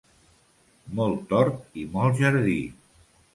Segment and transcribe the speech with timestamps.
[0.99, 2.57] Molt hort i molt jardí.